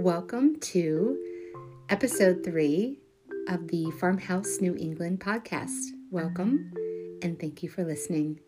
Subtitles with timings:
[0.00, 1.22] Welcome to
[1.90, 3.00] episode three
[3.48, 5.78] of the Farmhouse New England podcast.
[6.10, 6.72] Welcome
[7.20, 8.40] and thank you for listening.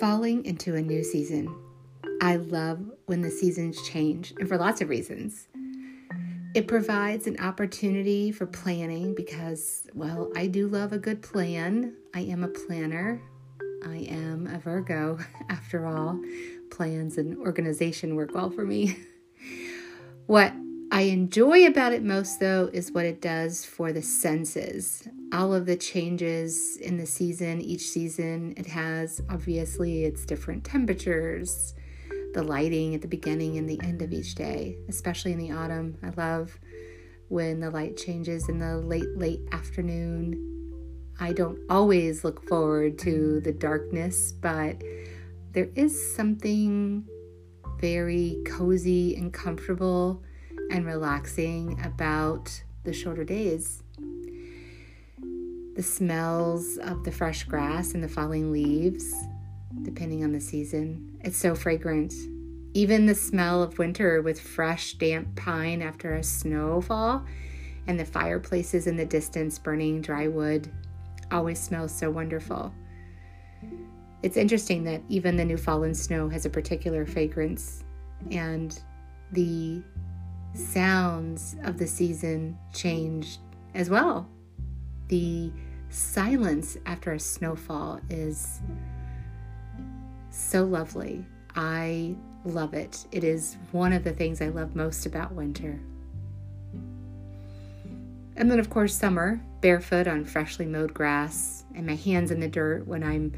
[0.00, 1.54] Falling into a new season.
[2.22, 5.48] I love when the seasons change, and for lots of reasons.
[6.54, 11.96] It provides an opportunity for planning because, well, I do love a good plan.
[12.14, 13.20] I am a planner.
[13.84, 16.22] I am a Virgo, after all.
[16.70, 18.96] Plans and organization work well for me.
[20.26, 20.52] what
[20.92, 25.08] I enjoy about it most, though, is what it does for the senses.
[25.32, 31.74] All of the changes in the season, each season, it has obviously its different temperatures
[32.34, 35.96] the lighting at the beginning and the end of each day, especially in the autumn.
[36.02, 36.58] I love
[37.28, 40.50] when the light changes in the late, late afternoon.
[41.18, 44.82] I don't always look forward to the darkness, but
[45.52, 47.04] there is something
[47.80, 50.22] very cozy and comfortable
[50.70, 53.82] and relaxing about the shorter days.
[55.76, 59.12] The smells of the fresh grass and the falling leaves,
[59.82, 61.18] depending on the season.
[61.22, 62.12] It's so fragrant.
[62.74, 67.24] Even the smell of winter with fresh, damp pine after a snowfall
[67.86, 70.70] and the fireplaces in the distance burning dry wood
[71.30, 72.72] always smells so wonderful.
[74.22, 77.84] It's interesting that even the new fallen snow has a particular fragrance,
[78.30, 78.80] and
[79.32, 79.82] the
[80.54, 83.40] sounds of the season changed
[83.74, 84.28] as well.
[85.08, 85.52] The
[85.90, 88.62] silence after a snowfall is
[90.34, 91.24] so lovely.
[91.54, 93.06] I love it.
[93.12, 95.80] It is one of the things I love most about winter.
[98.36, 102.48] And then, of course, summer, barefoot on freshly mowed grass and my hands in the
[102.48, 103.32] dirt when I'm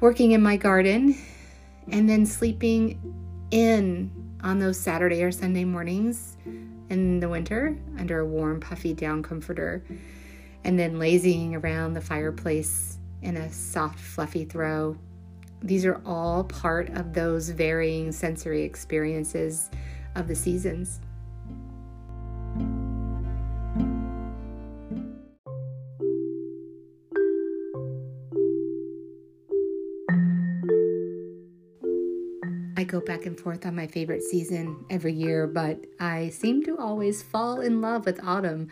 [0.00, 1.18] working in my garden,
[1.88, 3.00] and then sleeping
[3.50, 4.10] in
[4.42, 6.36] on those Saturday or Sunday mornings
[6.88, 9.84] in the winter under a warm, puffy down comforter,
[10.64, 14.96] and then lazying around the fireplace in a soft, fluffy throw.
[15.62, 19.70] These are all part of those varying sensory experiences
[20.14, 21.00] of the seasons.
[32.76, 36.78] I go back and forth on my favorite season every year, but I seem to
[36.78, 38.68] always fall in love with autumn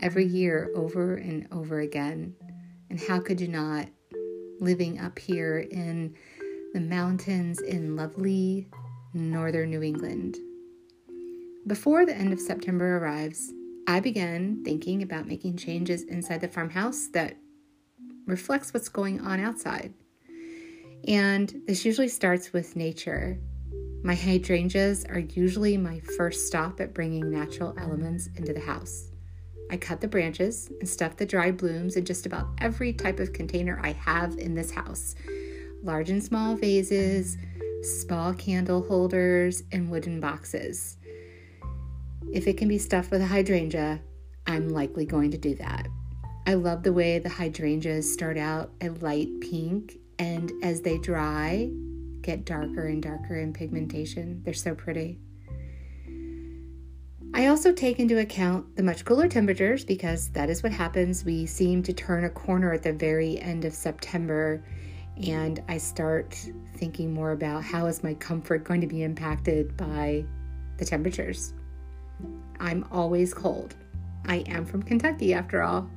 [0.00, 2.36] every year over and over again.
[2.88, 3.88] And how could you not?
[4.60, 6.14] Living up here in
[6.74, 8.68] the mountains in lovely
[9.14, 10.36] northern New England.
[11.66, 13.52] Before the end of September arrives,
[13.86, 17.36] I began thinking about making changes inside the farmhouse that
[18.26, 19.94] reflects what's going on outside.
[21.06, 23.38] And this usually starts with nature.
[24.02, 29.10] My hydrangeas are usually my first stop at bringing natural elements into the house.
[29.70, 33.32] I cut the branches and stuff the dry blooms in just about every type of
[33.32, 35.14] container I have in this house
[35.84, 37.36] large and small vases,
[37.82, 40.96] small candle holders, and wooden boxes.
[42.32, 44.00] If it can be stuffed with a hydrangea,
[44.46, 45.86] I'm likely going to do that.
[46.46, 51.70] I love the way the hydrangeas start out a light pink and as they dry,
[52.22, 54.42] get darker and darker in pigmentation.
[54.44, 55.20] They're so pretty.
[57.38, 61.24] I also take into account the much cooler temperatures because that is what happens.
[61.24, 64.60] We seem to turn a corner at the very end of September,
[65.24, 66.36] and I start
[66.74, 70.24] thinking more about how is my comfort going to be impacted by
[70.78, 71.54] the temperatures.
[72.58, 73.76] I'm always cold.
[74.26, 75.88] I am from Kentucky after all.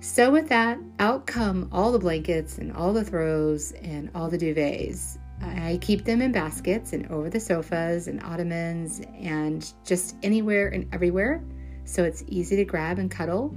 [0.00, 4.38] So, with that, out come all the blankets and all the throws and all the
[4.38, 5.16] duvets.
[5.42, 10.88] I keep them in baskets and over the sofas and ottomans and just anywhere and
[10.92, 11.42] everywhere
[11.88, 13.56] so it's easy to grab and cuddle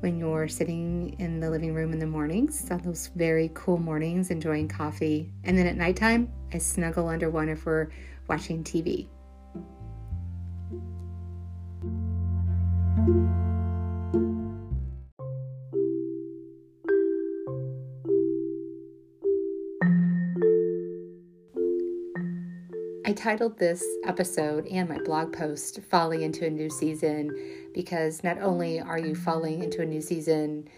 [0.00, 4.30] when you're sitting in the living room in the mornings on those very cool mornings
[4.30, 5.30] enjoying coffee.
[5.44, 7.88] And then at nighttime, I snuggle under one if we're
[8.28, 9.06] watching TV.
[23.24, 27.34] Titled this episode and my blog post Falling into a New Season
[27.72, 30.68] because not only are you falling into a new season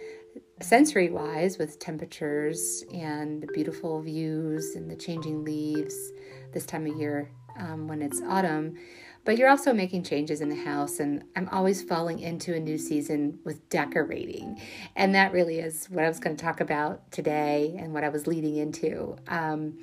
[0.61, 6.13] sensory wise with temperatures and the beautiful views and the changing leaves
[6.53, 8.77] this time of year um, when it's autumn,
[9.25, 12.79] But you're also making changes in the house, and I'm always falling into a new
[12.79, 14.61] season with decorating.
[14.95, 18.09] And that really is what I was going to talk about today and what I
[18.09, 19.17] was leading into.
[19.27, 19.81] Um,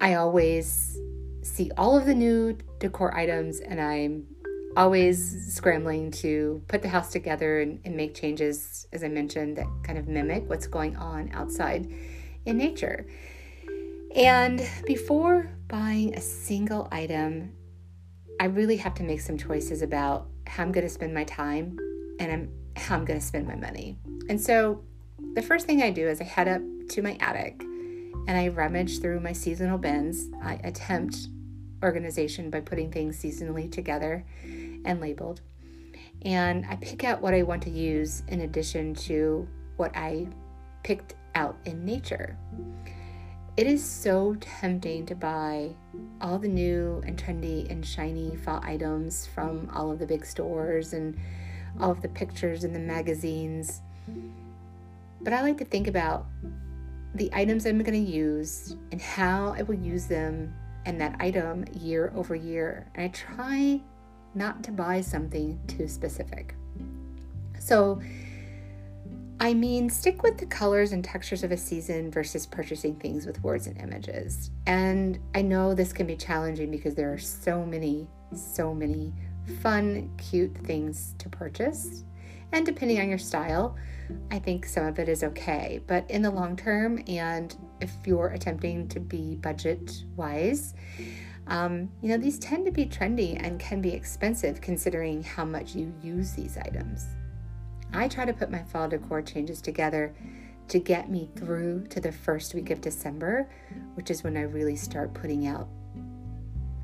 [0.00, 0.98] I always
[1.42, 4.26] see all of the new decor items, and I'm
[4.76, 9.66] always scrambling to put the house together and, and, make changes, as I mentioned, that
[9.82, 11.92] kind of mimic what's going on outside
[12.46, 13.06] in nature.
[14.16, 17.52] And before buying a single item,
[18.40, 21.78] I really have to make some choices about how I'm going to spend my time
[22.18, 23.98] and I'm, how I'm going to spend my money.
[24.28, 24.82] And so
[25.34, 27.62] the first thing I do is I head up to my attic
[28.26, 30.28] and I rummage through my seasonal bins.
[30.42, 31.28] I attempt
[31.82, 35.40] organization by putting things seasonally together and labeled.
[36.24, 40.28] And I pick out what I want to use in addition to what I
[40.84, 42.36] picked out in nature.
[43.56, 45.74] It is so tempting to buy
[46.20, 50.94] all the new and trendy and shiny fall items from all of the big stores
[50.94, 51.18] and
[51.80, 53.82] all of the pictures in the magazines.
[55.20, 56.26] But I like to think about
[57.14, 60.54] the items I'm going to use and how I will use them
[60.86, 62.86] and that item year over year.
[62.94, 63.80] And I try
[64.34, 66.54] not to buy something too specific.
[67.58, 68.00] So,
[69.40, 73.42] I mean, stick with the colors and textures of a season versus purchasing things with
[73.42, 74.50] words and images.
[74.66, 79.12] And I know this can be challenging because there are so many, so many
[79.60, 82.04] fun, cute things to purchase.
[82.52, 83.76] And depending on your style,
[84.30, 85.80] I think some of it is okay.
[85.86, 90.74] But in the long term, and if you're attempting to be budget wise,
[91.46, 95.74] um, you know, these tend to be trendy and can be expensive considering how much
[95.74, 97.06] you use these items.
[97.92, 100.14] I try to put my fall decor changes together
[100.68, 103.50] to get me through to the first week of December,
[103.94, 105.68] which is when I really start putting out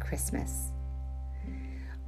[0.00, 0.72] Christmas.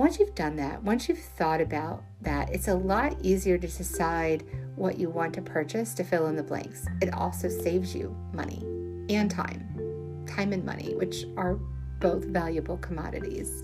[0.01, 4.43] Once you've done that, once you've thought about that, it's a lot easier to decide
[4.75, 6.87] what you want to purchase to fill in the blanks.
[7.03, 8.65] It also saves you money
[9.11, 10.25] and time.
[10.27, 11.57] Time and money, which are
[11.99, 13.63] both valuable commodities.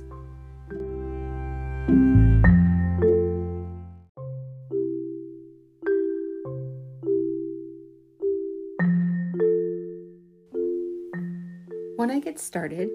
[11.96, 12.90] When I get started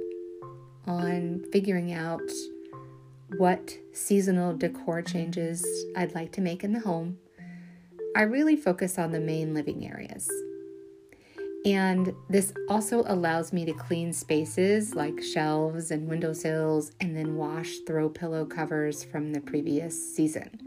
[0.86, 2.22] on figuring out
[3.38, 7.18] what seasonal decor changes I'd like to make in the home,
[8.16, 10.30] I really focus on the main living areas.
[11.66, 17.78] And this also allows me to clean spaces like shelves and windowsills and then wash
[17.86, 20.60] throw pillow covers from the previous season.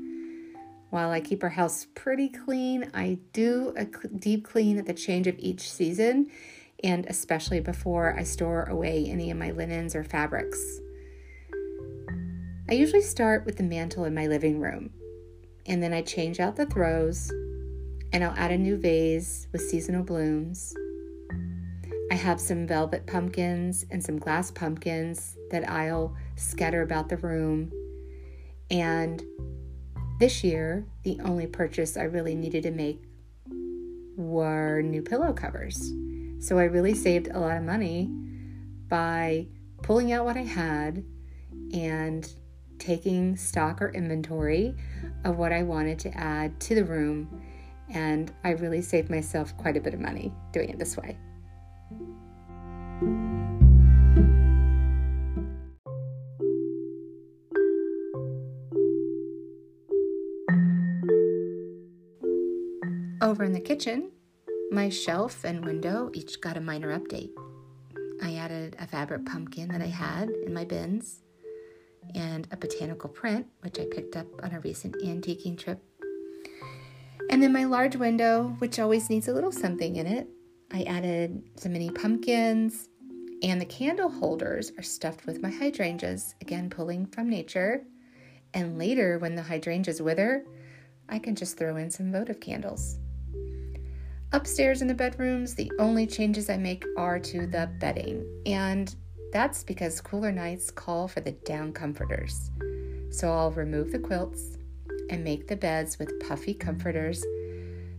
[0.91, 5.27] While I keep our house pretty clean, I do a deep clean at the change
[5.27, 6.31] of each season
[6.85, 10.81] and especially before I store away any of my linens or fabrics.
[12.69, 14.91] I usually start with the mantle in my living room
[15.67, 17.31] and then I change out the throws
[18.13, 20.75] and I'll add a new vase with seasonal blooms
[22.15, 27.73] I have some velvet pumpkins and some glass pumpkins that I'll scatter about the room.
[28.71, 29.21] And
[30.21, 33.03] this year, the only purchase I really needed to make
[34.17, 35.93] were new pillow covers.
[36.39, 38.09] So I really saved a lot of money
[38.89, 39.49] by
[39.83, 41.05] pulling out what I had
[41.73, 42.33] and
[42.79, 44.75] taking stock or inventory
[45.25, 47.43] of what I wanted to add to the room.
[47.91, 51.19] And I really saved myself quite a bit of money doing it this way.
[63.21, 64.11] Over in the kitchen,
[64.71, 67.31] my shelf and window each got a minor update.
[68.23, 71.24] I added a fabric pumpkin that I had in my bins
[72.15, 75.83] and a botanical print, which I picked up on a recent antiquing trip.
[77.31, 80.29] And then my large window, which always needs a little something in it,
[80.73, 82.89] I added some mini pumpkins,
[83.43, 87.85] and the candle holders are stuffed with my hydrangeas, again, pulling from nature.
[88.55, 90.45] And later, when the hydrangeas wither,
[91.09, 92.99] I can just throw in some votive candles.
[94.33, 98.95] Upstairs in the bedrooms, the only changes I make are to the bedding, and
[99.35, 102.53] that's because cooler nights call for the down comforters.
[103.11, 104.59] So I'll remove the quilts
[105.11, 107.25] and make the beds with puffy comforters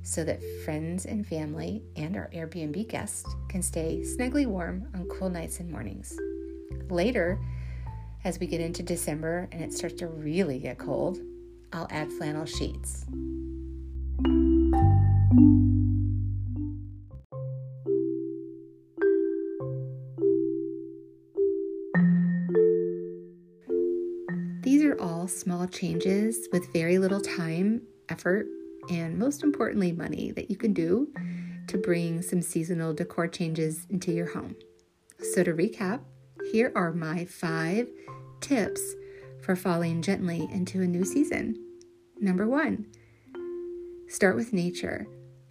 [0.01, 5.30] so that friends and family and our Airbnb guests can stay snugly warm on cool
[5.30, 6.18] nights and mornings.
[6.89, 7.38] Later,
[8.24, 11.20] as we get into December and it starts to really get cold,
[11.74, 13.06] I'll add flannel sheets.
[25.05, 28.47] All small changes with very little time, effort,
[28.89, 31.07] and most importantly, money that you can do
[31.67, 34.55] to bring some seasonal decor changes into your home.
[35.33, 36.00] So, to recap,
[36.51, 37.88] here are my five
[38.41, 38.81] tips
[39.43, 41.55] for falling gently into a new season.
[42.19, 42.88] Number one,
[44.07, 45.05] start with nature.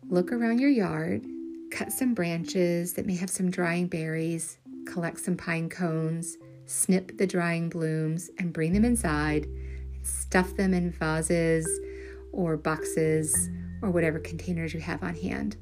[0.08, 1.24] Look around your yard,
[1.70, 7.26] cut some branches that may have some drying berries, collect some pine cones, snip the
[7.26, 9.46] drying blooms, and bring them inside.
[10.02, 11.68] Stuff them in vases
[12.32, 13.48] or boxes
[13.82, 15.56] or whatever containers you have on hand.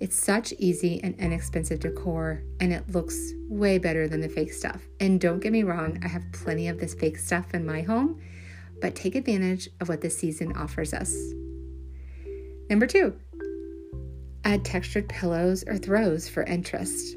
[0.00, 4.82] It's such easy and inexpensive decor, and it looks way better than the fake stuff.
[4.98, 8.20] And don't get me wrong, I have plenty of this fake stuff in my home,
[8.80, 11.14] but take advantage of what this season offers us.
[12.68, 13.14] Number two,
[14.44, 17.16] add textured pillows or throws for interest.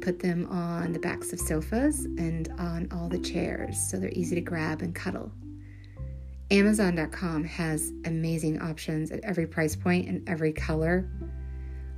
[0.00, 4.34] Put them on the backs of sofas and on all the chairs so they're easy
[4.34, 5.32] to grab and cuddle.
[6.50, 11.08] Amazon.com has amazing options at every price point and every color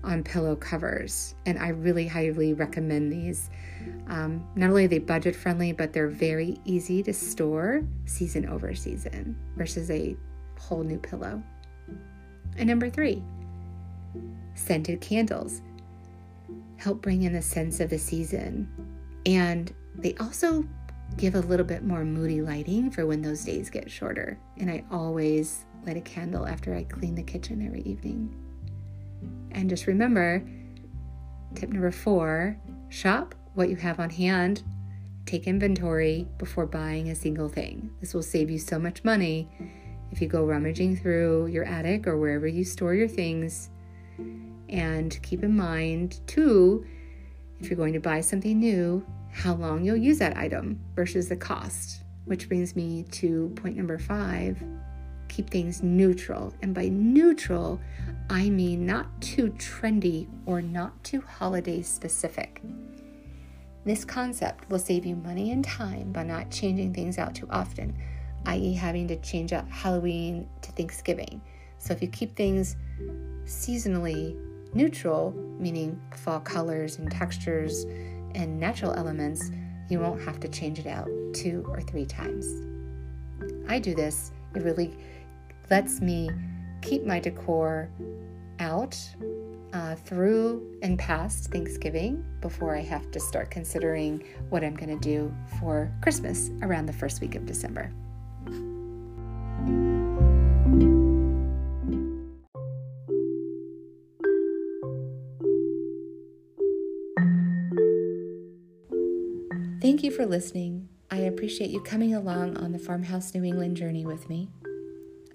[0.05, 3.51] on pillow covers, and I really highly recommend these.
[4.07, 8.75] Um, not only are they budget friendly, but they're very easy to store season over
[8.75, 10.17] season versus a
[10.59, 11.43] whole new pillow.
[12.57, 13.23] And number three,
[14.55, 15.61] scented candles
[16.77, 18.69] help bring in the sense of the season,
[19.27, 20.65] and they also
[21.17, 24.39] give a little bit more moody lighting for when those days get shorter.
[24.59, 28.35] And I always light a candle after I clean the kitchen every evening.
[29.53, 30.47] And just remember
[31.55, 32.59] tip number four
[32.91, 34.63] shop what you have on hand,
[35.27, 37.91] take inventory before buying a single thing.
[38.01, 39.49] This will save you so much money
[40.13, 43.71] if you go rummaging through your attic or wherever you store your things.
[44.69, 46.85] And keep in mind, too,
[47.61, 51.37] if you're going to buy something new, how long you'll use that item versus the
[51.37, 52.03] cost.
[52.25, 54.63] Which brings me to point number five
[55.29, 56.53] keep things neutral.
[56.63, 57.81] And by neutral,
[58.31, 62.63] I mean not too trendy or not too holiday specific.
[63.85, 67.97] This concept will save you money and time by not changing things out too often,
[68.47, 71.41] i.e., having to change up Halloween to Thanksgiving.
[71.79, 72.77] So if you keep things
[73.45, 74.37] seasonally
[74.75, 77.85] neutral, meaning fall colors and textures
[78.35, 79.51] and natural elements,
[79.89, 82.47] you won't have to change it out two or three times.
[83.69, 84.97] I do this, it really
[85.71, 86.31] lets me
[86.83, 87.91] keep my decor
[88.61, 88.99] out
[89.73, 95.03] uh, through and past Thanksgiving before I have to start considering what I'm going to
[95.03, 97.93] do for Christmas around the first week of December.
[109.99, 110.89] Thank you for listening.
[111.11, 114.49] I appreciate you coming along on the Farmhouse New England journey with me.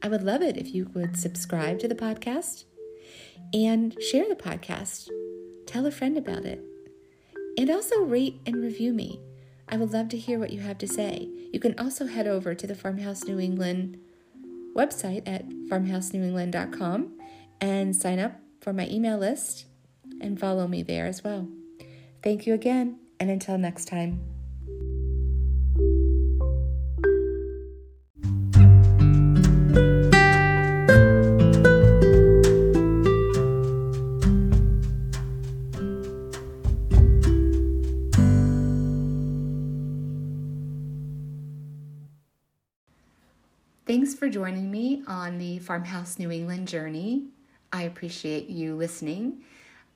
[0.01, 2.63] I would love it if you would subscribe to the podcast
[3.53, 5.10] and share the podcast.
[5.67, 6.63] Tell a friend about it.
[7.58, 9.20] And also rate and review me.
[9.67, 11.27] I would love to hear what you have to say.
[11.51, 14.00] You can also head over to the Farmhouse New England
[14.74, 17.20] website at farmhousenewengland.com
[17.60, 19.65] and sign up for my email list
[20.22, 21.50] and follow me there as well.
[22.24, 24.33] Thank you again, and until next time.
[43.94, 47.28] Thanks for joining me on the Farmhouse New England journey.
[47.72, 49.44] I appreciate you listening.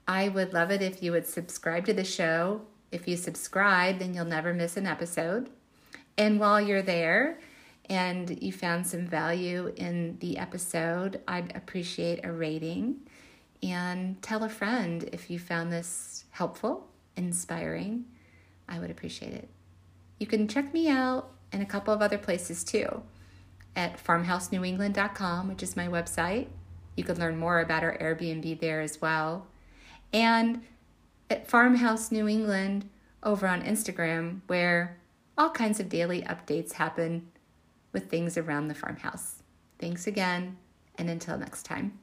[0.08, 2.62] I would love it if you would subscribe to the show.
[2.92, 5.50] If you subscribe, then you'll never miss an episode.
[6.16, 7.40] And while you're there
[7.90, 12.98] and you found some value in the episode, I'd appreciate a rating
[13.64, 18.06] and tell a friend if you found this helpful, inspiring.
[18.70, 19.50] I would appreciate it.
[20.20, 23.02] You can check me out in a couple of other places too
[23.78, 26.48] at farmhousenewengland.com, which is my website.
[26.98, 29.48] You can learn more about our Airbnb there as well.
[30.12, 30.64] And
[31.30, 32.90] at Farmhouse New England
[33.22, 34.98] over on Instagram, where
[35.38, 37.28] all kinds of daily updates happen
[37.94, 39.44] with things around the farmhouse.
[39.80, 40.58] Thanks again,
[40.98, 42.00] and until next time.